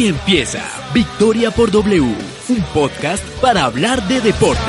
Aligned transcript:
Aquí 0.00 0.08
empieza 0.08 0.66
Victoria 0.94 1.50
por 1.50 1.70
W, 1.70 2.00
un 2.48 2.62
podcast 2.72 3.22
para 3.42 3.64
hablar 3.64 4.02
de 4.08 4.22
deporte. 4.22 4.62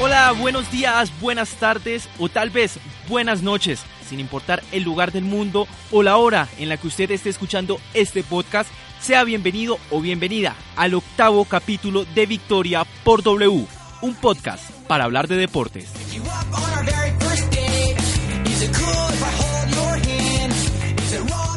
Hola, 0.00 0.32
buenos 0.32 0.70
días, 0.70 1.12
buenas 1.20 1.50
tardes 1.56 2.08
o 2.18 2.30
tal 2.30 2.48
vez 2.48 2.78
buenas 3.06 3.42
noches, 3.42 3.82
sin 4.08 4.18
importar 4.18 4.62
el 4.72 4.82
lugar 4.82 5.12
del 5.12 5.24
mundo 5.24 5.68
o 5.90 6.02
la 6.02 6.16
hora 6.16 6.48
en 6.58 6.70
la 6.70 6.78
que 6.78 6.86
usted 6.86 7.10
esté 7.10 7.28
escuchando 7.28 7.78
este 7.92 8.22
podcast. 8.22 8.70
Sea 9.00 9.24
bienvenido 9.24 9.78
o 9.90 10.00
bienvenida 10.00 10.54
al 10.76 10.92
octavo 10.92 11.46
capítulo 11.46 12.04
de 12.04 12.26
Victoria 12.26 12.84
por 13.02 13.22
W, 13.22 13.66
un 14.02 14.14
podcast 14.14 14.70
para 14.86 15.04
hablar 15.04 15.26
de 15.26 15.36
deportes. 15.36 15.88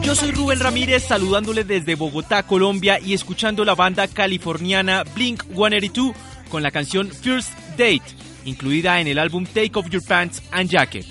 Yo 0.01 0.15
soy 0.15 0.31
Rubén 0.31 0.59
Ramírez 0.61 1.03
saludándole 1.03 1.65
desde 1.65 1.95
Bogotá, 1.95 2.43
Colombia 2.43 2.99
y 2.99 3.13
escuchando 3.13 3.65
la 3.65 3.75
banda 3.75 4.07
californiana 4.07 5.03
Blink 5.13 5.43
182 5.43 6.15
con 6.49 6.63
la 6.63 6.71
canción 6.71 7.09
First 7.09 7.51
Date, 7.71 8.03
incluida 8.45 9.01
en 9.01 9.07
el 9.07 9.19
álbum 9.19 9.45
Take 9.45 9.71
Off 9.75 9.89
Your 9.89 10.03
Pants 10.05 10.41
and 10.51 10.69
Jacket. 10.69 11.05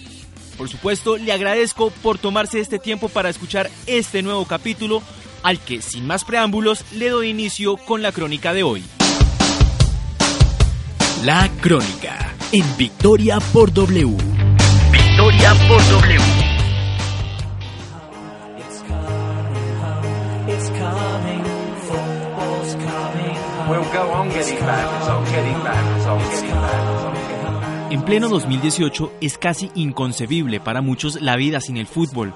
Por 0.57 0.69
supuesto, 0.69 1.19
le 1.19 1.33
agradezco 1.33 1.91
por 2.03 2.19
tomarse 2.19 2.61
este 2.61 2.79
tiempo 2.79 3.09
para 3.09 3.29
escuchar 3.29 3.71
este 3.87 4.23
nuevo 4.23 4.47
capítulo 4.47 5.03
al 5.43 5.59
que 5.59 5.83
sin 5.83 6.07
más 6.07 6.25
preámbulos 6.25 6.85
le 6.93 7.09
doy 7.09 7.29
inicio 7.29 7.77
con 7.77 8.03
la 8.03 8.13
crónica 8.13 8.53
de 8.53 8.63
hoy. 8.63 8.85
La 11.25 11.49
crónica 11.61 12.35
en 12.53 12.65
Victoria 12.77 13.39
por 13.53 13.73
W. 13.73 14.17
Victoria 14.91 15.55
por 15.69 15.81
W. 15.91 16.53
En 27.91 28.03
pleno 28.03 28.29
2018 28.29 29.13
es 29.21 29.39
casi 29.39 29.71
inconcebible 29.75 30.61
para 30.61 30.81
muchos 30.83 31.21
la 31.21 31.37
vida 31.37 31.61
sin 31.61 31.77
el 31.77 31.87
fútbol, 31.87 32.35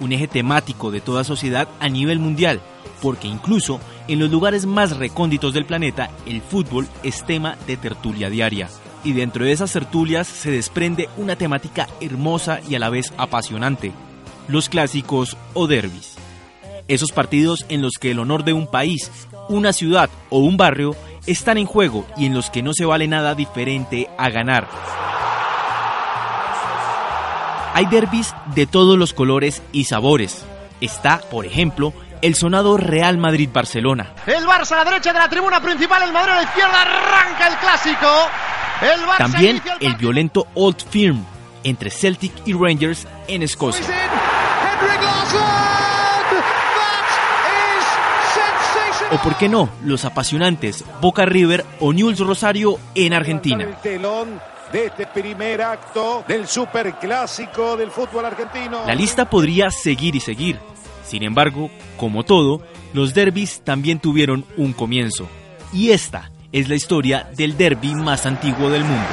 un 0.00 0.12
eje 0.12 0.28
temático 0.28 0.90
de 0.90 1.00
toda 1.00 1.24
sociedad 1.24 1.68
a 1.80 1.88
nivel 1.88 2.18
mundial, 2.18 2.60
porque 3.02 3.28
incluso 3.28 3.80
en 4.08 4.18
los 4.18 4.30
lugares 4.30 4.66
más 4.66 4.96
recónditos 4.96 5.54
del 5.54 5.66
planeta 5.66 6.10
el 6.26 6.40
fútbol 6.40 6.86
es 7.02 7.24
tema 7.24 7.56
de 7.66 7.76
tertulia 7.76 8.30
diaria. 8.30 8.68
Y 9.04 9.12
dentro 9.12 9.44
de 9.44 9.52
esas 9.52 9.72
tertulias 9.72 10.26
se 10.26 10.50
desprende 10.50 11.08
una 11.16 11.36
temática 11.36 11.88
hermosa 12.00 12.60
y 12.68 12.74
a 12.74 12.78
la 12.78 12.90
vez 12.90 13.12
apasionante, 13.16 13.92
los 14.48 14.68
clásicos 14.68 15.36
o 15.54 15.66
derbis. 15.66 16.16
Esos 16.88 17.12
partidos 17.12 17.66
en 17.68 17.82
los 17.82 17.94
que 18.00 18.10
el 18.10 18.18
honor 18.18 18.44
de 18.44 18.54
un 18.54 18.66
país, 18.66 19.10
una 19.48 19.72
ciudad 19.72 20.10
o 20.30 20.38
un 20.38 20.56
barrio 20.56 20.96
están 21.26 21.58
en 21.58 21.66
juego 21.66 22.06
y 22.16 22.26
en 22.26 22.34
los 22.34 22.50
que 22.50 22.62
no 22.62 22.72
se 22.72 22.86
vale 22.86 23.06
nada 23.06 23.34
diferente 23.34 24.08
a 24.16 24.30
ganar. 24.30 24.68
Hay 27.78 27.86
derbis 27.86 28.34
de 28.56 28.66
todos 28.66 28.98
los 28.98 29.12
colores 29.12 29.62
y 29.70 29.84
sabores. 29.84 30.44
Está, 30.80 31.20
por 31.20 31.46
ejemplo, 31.46 31.92
el 32.22 32.34
sonado 32.34 32.76
Real 32.76 33.18
Madrid-Barcelona. 33.18 34.14
El 34.26 34.44
Barça 34.48 34.72
a 34.72 34.78
la 34.78 34.84
derecha 34.84 35.12
de 35.12 35.20
la 35.20 35.28
tribuna 35.28 35.62
principal, 35.62 36.02
el 36.02 36.12
Madrid 36.12 36.32
a 36.32 36.34
la 36.38 36.42
izquierda, 36.42 36.82
arranca 36.82 37.46
el 37.46 37.54
clásico. 37.58 38.08
El 38.82 39.00
Barça 39.06 39.18
También 39.18 39.50
inicia 39.58 39.76
el 39.78 39.94
violento 39.94 40.48
Old 40.54 40.82
Firm 40.90 41.24
entre 41.62 41.90
Celtic 41.90 42.32
y 42.46 42.52
Rangers 42.52 43.06
en 43.28 43.44
Escocia. 43.44 43.86
O 49.12 49.18
por 49.18 49.36
qué 49.36 49.48
no, 49.48 49.70
los 49.84 50.04
apasionantes 50.04 50.84
Boca 51.00 51.26
River 51.26 51.64
o 51.78 51.92
Newell's 51.92 52.18
Rosario 52.18 52.80
en 52.96 53.14
Argentina. 53.14 53.68
De 54.72 54.86
este 54.86 55.06
primer 55.06 55.62
acto 55.62 56.24
del 56.28 56.46
superclásico 56.46 57.76
del 57.76 57.90
fútbol 57.90 58.26
argentino. 58.26 58.84
La 58.86 58.94
lista 58.94 59.28
podría 59.28 59.70
seguir 59.70 60.14
y 60.14 60.20
seguir. 60.20 60.58
Sin 61.04 61.22
embargo, 61.22 61.70
como 61.96 62.22
todo, 62.22 62.60
los 62.92 63.14
derbis 63.14 63.62
también 63.64 63.98
tuvieron 63.98 64.44
un 64.56 64.74
comienzo. 64.74 65.26
Y 65.72 65.90
esta 65.90 66.30
es 66.52 66.68
la 66.68 66.74
historia 66.74 67.28
del 67.34 67.56
derby 67.56 67.94
más 67.94 68.26
antiguo 68.26 68.68
del 68.68 68.84
mundo. 68.84 69.08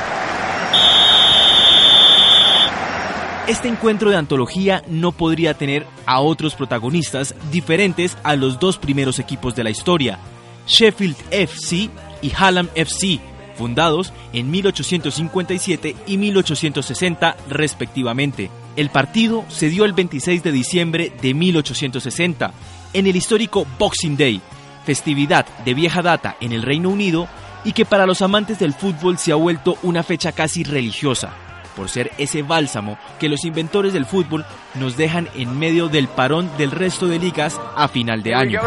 Este 3.48 3.68
encuentro 3.68 4.10
de 4.10 4.18
antología 4.18 4.82
no 4.88 5.12
podría 5.12 5.54
tener 5.54 5.86
a 6.08 6.20
otros 6.20 6.56
protagonistas 6.56 7.36
diferentes 7.52 8.18
a 8.24 8.36
los 8.36 8.60
dos 8.60 8.80
primeros 8.80 9.20
equipos 9.20 9.56
de 9.56 9.64
la 9.64 9.70
historia, 9.70 10.18
Sheffield 10.66 11.16
FC 11.30 11.90
y 12.24 12.32
Hallam 12.36 12.70
FC, 12.74 13.20
fundados 13.56 14.14
en 14.34 14.52
1857 14.52 15.96
y 16.08 16.18
1860 16.18 17.38
respectivamente. 17.50 18.50
El 18.76 18.90
partido 18.90 19.46
se 19.48 19.70
dio 19.70 19.86
el 19.86 19.94
26 19.94 20.44
de 20.44 20.52
diciembre 20.52 21.14
de 21.22 21.34
1860, 21.34 22.54
en 22.94 23.08
el 23.08 23.16
histórico 23.16 23.66
Boxing 23.80 24.18
Day, 24.18 24.42
festividad 24.86 25.46
de 25.64 25.74
vieja 25.74 26.02
data 26.02 26.36
en 26.42 26.52
el 26.52 26.62
Reino 26.62 26.90
Unido 26.90 27.28
y 27.64 27.74
que 27.74 27.86
para 27.86 28.06
los 28.06 28.22
amantes 28.22 28.60
del 28.60 28.74
fútbol 28.74 29.18
se 29.18 29.32
ha 29.32 29.36
vuelto 29.36 29.78
una 29.82 30.04
fecha 30.04 30.32
casi 30.32 30.64
religiosa, 30.64 31.34
por 31.76 31.90
ser 31.90 32.12
ese 32.18 32.42
bálsamo 32.42 32.98
que 33.20 33.30
los 33.30 33.46
inventores 33.46 33.94
del 33.94 34.06
fútbol 34.06 34.46
nos 34.76 34.98
dejan 34.98 35.30
en 35.36 35.58
medio 35.58 35.88
del 35.88 36.08
parón 36.08 36.50
del 36.58 36.72
resto 36.72 37.08
de 37.08 37.20
ligas 37.20 37.60
a 37.76 37.88
final 37.88 38.24
de 38.24 38.36
año. 38.36 38.62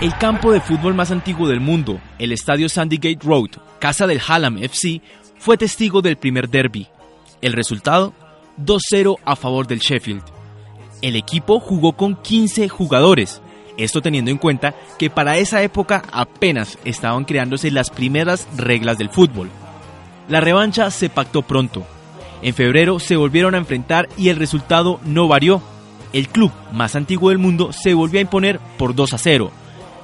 El 0.00 0.18
campo 0.18 0.52
de 0.52 0.60
fútbol 0.60 0.94
más 0.94 1.10
antiguo 1.10 1.48
del 1.48 1.60
mundo, 1.60 2.00
el 2.18 2.32
estadio 2.32 2.68
Sandygate 2.68 3.18
Road, 3.22 3.50
casa 3.78 4.06
del 4.06 4.20
Hallam 4.20 4.58
FC, 4.58 5.00
fue 5.38 5.56
testigo 5.56 6.00
del 6.00 6.16
primer 6.16 6.48
derby. 6.48 6.88
El 7.42 7.52
resultado, 7.52 8.14
2-0 8.58 9.18
a 9.24 9.36
favor 9.36 9.66
del 9.66 9.80
Sheffield. 9.80 10.22
El 11.02 11.16
equipo 11.16 11.60
jugó 11.60 11.92
con 11.92 12.16
15 12.16 12.68
jugadores, 12.70 13.42
esto 13.76 14.02
teniendo 14.02 14.30
en 14.30 14.38
cuenta 14.38 14.74
que 14.98 15.10
para 15.10 15.36
esa 15.36 15.62
época 15.62 16.02
apenas 16.12 16.78
estaban 16.84 17.24
creándose 17.24 17.70
las 17.70 17.90
primeras 17.90 18.46
reglas 18.56 18.98
del 18.98 19.10
fútbol. 19.10 19.50
La 20.28 20.40
revancha 20.40 20.90
se 20.90 21.08
pactó 21.08 21.42
pronto. 21.42 21.84
En 22.42 22.54
febrero 22.54 22.98
se 22.98 23.16
volvieron 23.16 23.54
a 23.54 23.58
enfrentar 23.58 24.08
y 24.16 24.28
el 24.28 24.36
resultado 24.36 25.00
no 25.04 25.28
varió. 25.28 25.62
El 26.12 26.28
club 26.28 26.52
más 26.72 26.94
antiguo 26.94 27.30
del 27.30 27.38
mundo 27.38 27.72
se 27.72 27.94
volvió 27.94 28.20
a 28.20 28.22
imponer 28.22 28.60
por 28.78 28.94
2 28.94 29.14
a 29.14 29.18
0. 29.18 29.50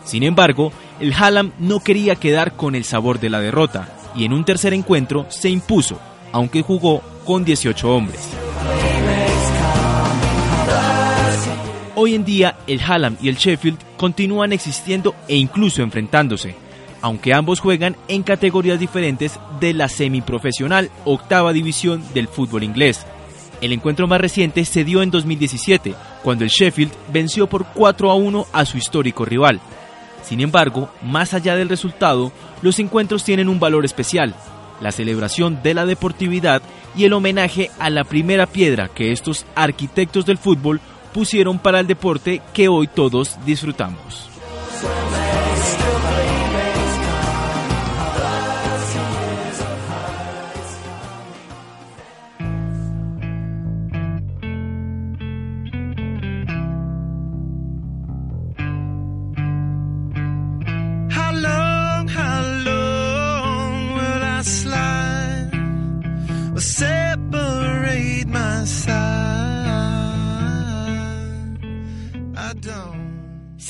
Sin 0.04 0.22
embargo, 0.22 0.72
el 0.98 1.12
Hallam 1.12 1.52
no 1.58 1.80
quería 1.80 2.16
quedar 2.16 2.56
con 2.56 2.74
el 2.74 2.84
sabor 2.84 3.20
de 3.20 3.30
la 3.30 3.40
derrota 3.40 3.88
y 4.14 4.24
en 4.24 4.32
un 4.32 4.44
tercer 4.44 4.74
encuentro 4.74 5.26
se 5.28 5.50
impuso, 5.50 5.98
aunque 6.32 6.62
jugó 6.62 7.02
con 7.24 7.44
18 7.44 7.94
hombres. 7.94 8.49
Hoy 12.02 12.14
en 12.14 12.24
día 12.24 12.56
el 12.66 12.80
Hallam 12.80 13.18
y 13.20 13.28
el 13.28 13.36
Sheffield 13.36 13.76
continúan 13.98 14.54
existiendo 14.54 15.14
e 15.28 15.36
incluso 15.36 15.82
enfrentándose, 15.82 16.54
aunque 17.02 17.34
ambos 17.34 17.60
juegan 17.60 17.94
en 18.08 18.22
categorías 18.22 18.80
diferentes 18.80 19.38
de 19.60 19.74
la 19.74 19.86
semiprofesional 19.86 20.90
octava 21.04 21.52
división 21.52 22.02
del 22.14 22.26
fútbol 22.26 22.62
inglés. 22.62 23.06
El 23.60 23.74
encuentro 23.74 24.08
más 24.08 24.18
reciente 24.18 24.64
se 24.64 24.82
dio 24.82 25.02
en 25.02 25.10
2017, 25.10 25.94
cuando 26.22 26.44
el 26.44 26.48
Sheffield 26.48 26.90
venció 27.12 27.46
por 27.48 27.66
4 27.66 28.10
a 28.10 28.14
1 28.14 28.46
a 28.50 28.64
su 28.64 28.78
histórico 28.78 29.26
rival. 29.26 29.60
Sin 30.22 30.40
embargo, 30.40 30.88
más 31.02 31.34
allá 31.34 31.54
del 31.54 31.68
resultado, 31.68 32.32
los 32.62 32.78
encuentros 32.78 33.24
tienen 33.24 33.50
un 33.50 33.60
valor 33.60 33.84
especial, 33.84 34.34
la 34.80 34.90
celebración 34.90 35.62
de 35.62 35.74
la 35.74 35.84
deportividad 35.84 36.62
y 36.96 37.04
el 37.04 37.12
homenaje 37.12 37.70
a 37.78 37.90
la 37.90 38.04
primera 38.04 38.46
piedra 38.46 38.88
que 38.88 39.12
estos 39.12 39.44
arquitectos 39.54 40.24
del 40.24 40.38
fútbol 40.38 40.80
pusieron 41.12 41.58
para 41.58 41.80
el 41.80 41.86
deporte 41.86 42.42
que 42.52 42.68
hoy 42.68 42.86
todos 42.86 43.36
disfrutamos. 43.44 44.30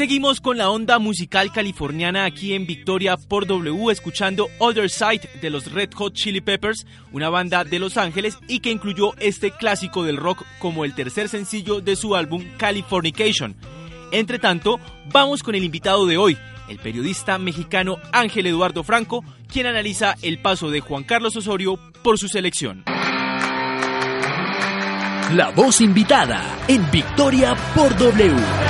Seguimos 0.00 0.40
con 0.40 0.56
la 0.56 0.70
onda 0.70 0.98
musical 0.98 1.52
californiana 1.52 2.24
aquí 2.24 2.54
en 2.54 2.64
Victoria 2.64 3.18
por 3.18 3.46
W, 3.46 3.92
escuchando 3.92 4.48
Other 4.56 4.88
Side 4.88 5.28
de 5.42 5.50
los 5.50 5.70
Red 5.70 5.90
Hot 5.92 6.14
Chili 6.14 6.40
Peppers, 6.40 6.86
una 7.12 7.28
banda 7.28 7.64
de 7.64 7.78
Los 7.78 7.98
Ángeles 7.98 8.38
y 8.48 8.60
que 8.60 8.70
incluyó 8.70 9.14
este 9.18 9.50
clásico 9.50 10.02
del 10.02 10.16
rock 10.16 10.42
como 10.58 10.86
el 10.86 10.94
tercer 10.94 11.28
sencillo 11.28 11.82
de 11.82 11.96
su 11.96 12.16
álbum 12.16 12.46
Californication. 12.56 13.54
Entre 14.10 14.38
tanto, 14.38 14.80
vamos 15.12 15.42
con 15.42 15.54
el 15.54 15.64
invitado 15.64 16.06
de 16.06 16.16
hoy, 16.16 16.38
el 16.70 16.78
periodista 16.78 17.36
mexicano 17.36 17.98
Ángel 18.10 18.46
Eduardo 18.46 18.82
Franco, 18.82 19.22
quien 19.52 19.66
analiza 19.66 20.16
el 20.22 20.40
paso 20.40 20.70
de 20.70 20.80
Juan 20.80 21.04
Carlos 21.04 21.36
Osorio 21.36 21.78
por 22.02 22.18
su 22.18 22.26
selección. 22.26 22.84
La 25.34 25.52
voz 25.54 25.82
invitada 25.82 26.64
en 26.68 26.90
Victoria 26.90 27.54
por 27.74 27.94
W. 27.98 28.69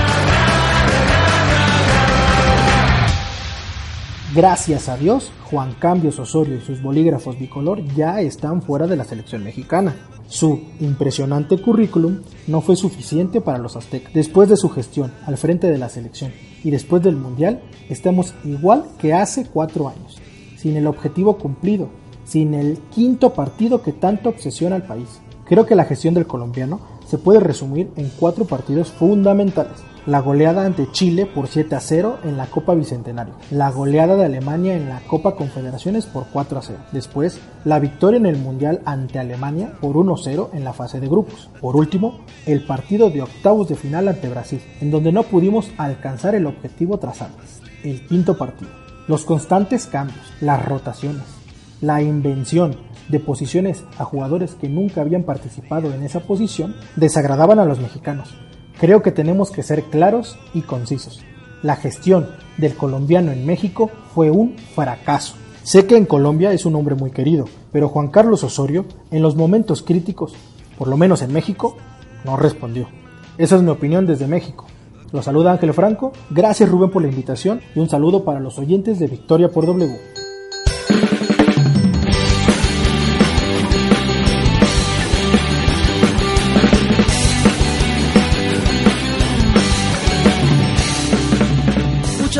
Gracias 4.33 4.89
a 4.89 4.97
Dios, 4.97 5.33
Juan 5.51 5.75
Cambios 5.75 6.21
Osorio 6.21 6.55
y 6.55 6.61
sus 6.61 6.81
bolígrafos 6.81 7.37
bicolor 7.37 7.85
ya 7.97 8.21
están 8.21 8.63
fuera 8.63 8.87
de 8.87 8.95
la 8.95 9.03
selección 9.03 9.43
mexicana. 9.43 9.97
Su 10.29 10.61
impresionante 10.79 11.61
currículum 11.61 12.21
no 12.47 12.61
fue 12.61 12.77
suficiente 12.77 13.41
para 13.41 13.59
los 13.59 13.75
aztecas. 13.75 14.13
Después 14.13 14.49
de 14.49 14.57
su 14.57 14.69
gestión 14.69 15.13
al 15.27 15.37
frente 15.37 15.67
de 15.67 15.79
la 15.79 15.89
selección 15.89 16.33
y 16.63 16.71
después 16.71 17.03
del 17.03 17.17
Mundial, 17.17 17.61
estamos 17.89 18.35
igual 18.45 18.85
que 19.01 19.15
hace 19.15 19.47
cuatro 19.47 19.89
años, 19.89 20.21
sin 20.57 20.77
el 20.77 20.87
objetivo 20.87 21.37
cumplido, 21.37 21.89
sin 22.25 22.55
el 22.55 22.79
quinto 22.95 23.35
partido 23.35 23.83
que 23.83 23.93
tanto 23.93 24.29
obsesiona 24.29 24.77
al 24.77 24.87
país. 24.87 25.09
Creo 25.45 25.67
que 25.67 25.75
la 25.75 25.87
gestión 25.87 26.15
del 26.15 26.29
colombiano 26.29 26.79
se 27.11 27.19
puede 27.19 27.41
resumir 27.41 27.91
en 27.97 28.09
cuatro 28.21 28.45
partidos 28.45 28.93
fundamentales. 28.93 29.73
La 30.07 30.21
goleada 30.21 30.65
ante 30.65 30.91
Chile 30.93 31.27
por 31.27 31.49
7 31.49 31.75
a 31.75 31.81
0 31.81 32.21
en 32.23 32.37
la 32.37 32.47
Copa 32.47 32.75
Bicentenario, 32.75 33.35
la 33.51 33.71
goleada 33.71 34.15
de 34.15 34.25
Alemania 34.25 34.77
en 34.77 34.89
la 34.89 35.01
Copa 35.01 35.35
Confederaciones 35.35 36.07
por 36.07 36.27
4 36.33 36.59
a 36.59 36.63
0, 36.63 36.79
después 36.93 37.41
la 37.65 37.81
victoria 37.81 38.17
en 38.17 38.27
el 38.27 38.37
Mundial 38.37 38.81
ante 38.85 39.19
Alemania 39.19 39.73
por 39.81 39.97
1 39.97 40.15
a 40.15 40.17
0 40.17 40.51
en 40.55 40.63
la 40.65 40.73
fase 40.73 41.01
de 41.01 41.09
grupos, 41.09 41.51
por 41.61 41.77
último 41.77 42.21
el 42.47 42.65
partido 42.65 43.11
de 43.11 43.23
octavos 43.23 43.69
de 43.69 43.75
final 43.75 44.07
ante 44.07 44.29
Brasil, 44.29 44.63
en 44.81 44.93
donde 44.93 45.11
no 45.11 45.25
pudimos 45.25 45.69
alcanzar 45.79 46.37
el 46.37 46.47
objetivo 46.47 46.99
trazado, 46.99 47.35
el 47.83 48.07
quinto 48.07 48.39
partido. 48.39 48.71
Los 49.09 49.25
constantes 49.25 49.87
cambios, 49.87 50.33
las 50.41 50.65
rotaciones, 50.65 51.40
la 51.81 52.03
invención 52.03 52.77
de 53.09 53.21
posiciones 53.21 53.85
a 53.99 54.05
jugadores 54.05 54.55
que 54.55 54.69
nunca 54.69 55.01
habían 55.01 55.25
participado 55.25 55.93
en 55.93 56.03
esa 56.03 56.21
posición 56.21 56.75
desagradaban 56.97 57.59
a 57.59 57.65
los 57.65 57.81
mexicanos 57.81 58.35
Creo 58.81 59.03
que 59.03 59.13
tenemos 59.13 59.51
que 59.51 59.63
ser 59.63 59.83
claros 59.85 60.39
y 60.55 60.63
concisos. 60.63 61.21
La 61.63 61.77
gestión 61.77 62.31
del 62.57 62.75
colombiano 62.75 63.31
en 63.31 63.45
México 63.45 63.91
fue 64.15 64.31
un 64.31 64.57
fracaso. 64.75 65.35
Sé 65.63 65.85
que 65.85 65.99
en 65.99 66.07
Colombia 66.07 66.55
es 66.55 66.65
un 66.65 66.77
hombre 66.77 66.95
muy 66.95 67.11
querido, 67.11 67.45
pero 67.73 67.91
Juan 67.91 68.09
Carlos 68.09 68.43
Osorio, 68.43 68.87
en 69.11 69.21
los 69.21 69.37
momentos 69.37 69.83
críticos, 69.83 70.33
por 70.79 70.89
lo 70.89 70.97
menos 70.97 71.21
en 71.21 71.31
México, 71.31 71.77
no 72.25 72.39
respondió. 72.39 72.89
Esa 73.37 73.57
es 73.57 73.63
mi 73.63 73.69
opinión 73.69 74.07
desde 74.07 74.27
México. 74.27 74.65
Los 75.13 75.27
saluda 75.27 75.53
Ángel 75.53 75.75
Franco, 75.75 76.13
gracias 76.31 76.71
Rubén 76.71 76.91
por 76.91 77.03
la 77.03 77.09
invitación 77.09 77.61
y 77.75 77.81
un 77.81 77.91
saludo 77.91 78.25
para 78.25 78.41
los 78.41 78.59
oyentes 78.59 78.99
de 78.99 79.09
Victoria 79.09 79.51
por 79.51 79.67
W. 79.67 80.30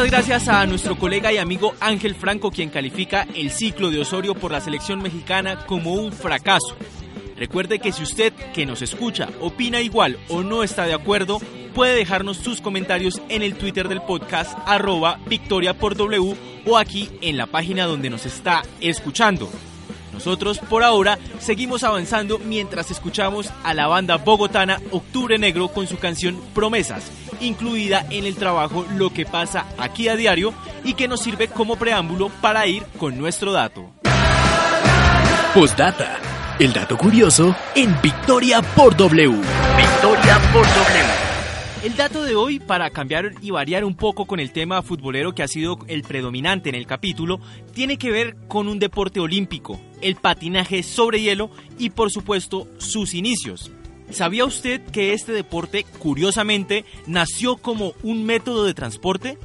gracias 0.09 0.49
a 0.49 0.65
nuestro 0.67 0.97
colega 0.97 1.33
y 1.33 1.37
amigo 1.37 1.75
Ángel 1.79 2.15
Franco, 2.15 2.51
quien 2.51 2.71
califica 2.71 3.27
el 3.35 3.51
ciclo 3.51 3.91
de 3.91 4.01
Osorio 4.01 4.35
por 4.35 4.51
la 4.51 4.61
selección 4.61 5.03
mexicana 5.03 5.67
como 5.67 5.93
un 5.93 6.13
fracaso. 6.13 6.75
Recuerde 7.37 7.81
que 7.81 7.93
si 7.93 8.03
usted 8.03 8.33
que 8.55 8.65
nos 8.65 8.81
escucha 8.81 9.29
opina 9.41 9.81
igual 9.81 10.19
o 10.29 10.43
no 10.43 10.63
está 10.63 10.87
de 10.87 10.95
acuerdo, 10.95 11.39
puede 11.75 11.97
dejarnos 11.97 12.39
sus 12.39 12.61
comentarios 12.61 13.21
en 13.29 13.43
el 13.43 13.57
Twitter 13.57 13.89
del 13.89 14.01
podcast 14.01 14.57
arroba 14.67 15.19
o 16.67 16.79
aquí 16.79 17.11
en 17.21 17.37
la 17.37 17.47
página 17.47 17.85
donde 17.85 18.11
nos 18.11 18.25
está 18.25 18.63
escuchando. 18.81 19.51
Nosotros 20.15 20.59
por 20.61 20.83
ahora 20.83 21.19
seguimos 21.41 21.85
avanzando 21.85 22.39
mientras 22.39 22.91
escuchamos 22.91 23.51
a 23.65 23.75
la 23.75 23.87
banda 23.87 24.17
bogotana 24.17 24.81
Octubre 24.93 25.37
Negro 25.39 25.69
con 25.69 25.87
su 25.87 25.99
canción 25.99 26.41
Promesas 26.55 27.11
incluida 27.41 28.07
en 28.11 28.25
el 28.25 28.37
trabajo 28.37 28.87
Lo 28.97 29.11
que 29.11 29.27
pasa 29.27 29.67
aquí 29.79 30.09
a 30.09 30.17
diario 30.17 30.53
y 30.85 30.95
que 30.95 31.09
nos 31.09 31.23
sirve 31.23 31.49
como 31.49 31.77
preámbulo 31.77 32.29
para 32.41 32.67
ir 32.67 32.85
con 32.99 33.19
nuestro 33.19 33.53
dato. 33.53 33.91
Postdata. 35.55 36.19
El 36.59 36.73
dato 36.73 36.97
curioso 36.97 37.57
en 37.75 37.97
Victoria 38.03 38.61
por 38.63 38.97
W. 38.97 39.37
Victoria 39.77 40.39
por 40.53 40.67
W. 40.67 41.31
El 41.83 41.97
dato 41.97 42.23
de 42.25 42.35
hoy, 42.35 42.59
para 42.59 42.91
cambiar 42.91 43.33
y 43.41 43.51
variar 43.51 43.87
un 43.87 43.95
poco 43.95 44.27
con 44.27 44.39
el 44.39 44.53
tema 44.53 44.83
futbolero 44.83 45.35
que 45.35 45.43
ha 45.43 45.49
sido 45.49 45.79
el 45.87 46.03
predominante 46.03 46.69
en 46.69 46.75
el 46.75 46.87
capítulo, 46.87 47.41
tiene 47.73 47.97
que 47.97 48.11
ver 48.11 48.37
con 48.49 48.69
un 48.69 48.79
deporte 48.79 49.19
olímpico, 49.19 49.81
el 50.03 50.17
patinaje 50.17 50.83
sobre 50.83 51.23
hielo 51.23 51.51
y 51.79 51.89
por 51.89 52.11
supuesto 52.11 52.69
sus 52.77 53.15
inicios. 53.15 53.71
¿Sabía 54.11 54.45
usted 54.45 54.83
que 54.83 55.13
este 55.13 55.33
deporte, 55.33 55.85
curiosamente, 55.99 56.85
nació 57.07 57.57
como 57.57 57.95
un 58.03 58.25
método 58.25 58.65
de 58.65 58.75
transporte? 58.75 59.39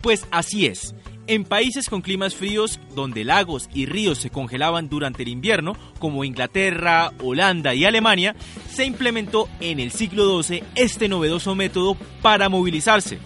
Pues 0.00 0.26
así 0.30 0.66
es. 0.66 0.94
En 1.26 1.44
países 1.44 1.88
con 1.88 2.00
climas 2.00 2.34
fríos, 2.34 2.80
donde 2.94 3.24
lagos 3.24 3.68
y 3.72 3.86
ríos 3.86 4.18
se 4.18 4.30
congelaban 4.30 4.88
durante 4.88 5.22
el 5.22 5.28
invierno, 5.28 5.76
como 5.98 6.24
Inglaterra, 6.24 7.12
Holanda 7.22 7.74
y 7.74 7.84
Alemania, 7.84 8.34
se 8.68 8.84
implementó 8.84 9.48
en 9.60 9.78
el 9.78 9.92
siglo 9.92 10.42
XII 10.42 10.64
este 10.74 11.08
novedoso 11.08 11.54
método 11.54 11.96
para 12.22 12.48
movilizarse. 12.48 13.18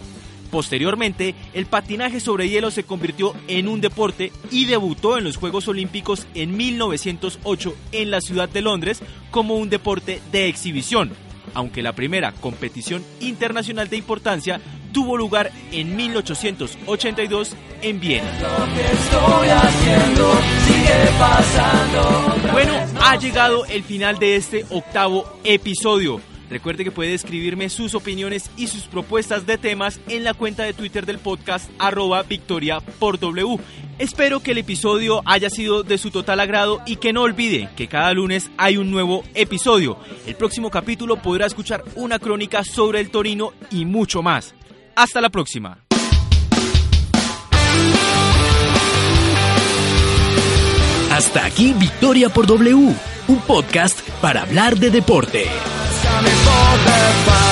Posteriormente, 0.51 1.35
el 1.53 1.65
patinaje 1.65 2.19
sobre 2.19 2.49
hielo 2.49 2.71
se 2.71 2.83
convirtió 2.83 3.33
en 3.47 3.67
un 3.67 3.81
deporte 3.81 4.31
y 4.51 4.65
debutó 4.65 5.17
en 5.17 5.23
los 5.23 5.37
Juegos 5.37 5.67
Olímpicos 5.67 6.27
en 6.33 6.55
1908 6.55 7.75
en 7.91 8.11
la 8.11 8.21
ciudad 8.21 8.49
de 8.49 8.61
Londres 8.61 9.01
como 9.31 9.55
un 9.55 9.69
deporte 9.69 10.21
de 10.31 10.47
exhibición, 10.47 11.11
aunque 11.53 11.81
la 11.81 11.93
primera 11.93 12.31
competición 12.31 13.03
internacional 13.19 13.89
de 13.89 13.97
importancia 13.97 14.61
tuvo 14.93 15.17
lugar 15.17 15.51
en 15.73 15.95
1882 15.95 17.55
en 17.81 17.99
Viena. 17.99 18.31
Bueno, 22.51 22.73
ha 23.01 23.17
llegado 23.17 23.65
el 23.65 23.83
final 23.83 24.17
de 24.19 24.37
este 24.37 24.65
octavo 24.69 25.39
episodio. 25.43 26.21
Recuerde 26.49 26.83
que 26.83 26.91
puede 26.91 27.13
escribirme 27.13 27.69
sus 27.69 27.95
opiniones 27.95 28.51
y 28.57 28.67
sus 28.67 28.83
propuestas 28.83 29.45
de 29.45 29.57
temas 29.57 29.99
en 30.07 30.23
la 30.23 30.33
cuenta 30.33 30.63
de 30.63 30.73
Twitter 30.73 31.05
del 31.05 31.19
podcast 31.19 31.69
arroba 31.79 32.23
victoria 32.23 32.79
por 32.99 33.19
W. 33.19 33.57
Espero 33.97 34.41
que 34.41 34.51
el 34.51 34.57
episodio 34.57 35.21
haya 35.25 35.49
sido 35.49 35.83
de 35.83 35.97
su 35.97 36.11
total 36.11 36.39
agrado 36.39 36.81
y 36.85 36.97
que 36.97 37.13
no 37.13 37.21
olvide 37.21 37.69
que 37.75 37.87
cada 37.87 38.13
lunes 38.13 38.51
hay 38.57 38.77
un 38.77 38.91
nuevo 38.91 39.23
episodio. 39.33 39.97
El 40.27 40.35
próximo 40.35 40.69
capítulo 40.69 41.15
podrá 41.21 41.45
escuchar 41.45 41.83
una 41.95 42.19
crónica 42.19 42.63
sobre 42.63 42.99
el 42.99 43.09
Torino 43.09 43.53
y 43.71 43.85
mucho 43.85 44.21
más. 44.21 44.53
Hasta 44.95 45.21
la 45.21 45.29
próxima. 45.29 45.79
Hasta 51.11 51.45
aquí 51.45 51.73
Victoria 51.79 52.27
por 52.27 52.45
W, 52.45 52.93
un 53.27 53.39
podcast 53.47 54.01
para 54.21 54.41
hablar 54.41 54.75
de 54.75 54.89
deporte. 54.89 55.45
time 56.15 56.25
is 56.25 56.47
all 56.47 56.77
that 56.85 57.44